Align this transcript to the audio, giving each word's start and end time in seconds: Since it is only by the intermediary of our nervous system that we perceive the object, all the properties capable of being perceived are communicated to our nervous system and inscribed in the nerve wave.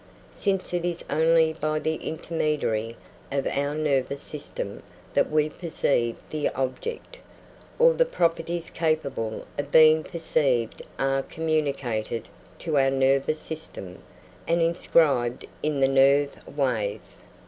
Since 0.33 0.73
it 0.73 0.83
is 0.83 1.03
only 1.11 1.53
by 1.53 1.77
the 1.77 1.93
intermediary 1.97 2.97
of 3.31 3.45
our 3.45 3.75
nervous 3.75 4.23
system 4.23 4.81
that 5.13 5.29
we 5.29 5.47
perceive 5.47 6.17
the 6.31 6.49
object, 6.55 7.17
all 7.77 7.93
the 7.93 8.03
properties 8.07 8.71
capable 8.71 9.45
of 9.59 9.71
being 9.71 10.03
perceived 10.03 10.81
are 10.97 11.21
communicated 11.21 12.29
to 12.57 12.79
our 12.79 12.89
nervous 12.89 13.37
system 13.39 14.01
and 14.47 14.59
inscribed 14.59 15.45
in 15.61 15.81
the 15.81 15.87
nerve 15.87 16.33
wave. 16.47 17.01